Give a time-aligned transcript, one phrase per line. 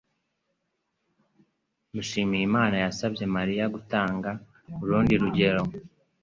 [1.93, 4.29] Mushimiyimana yasabye Mariya gutanga
[4.83, 5.61] urundi rugero.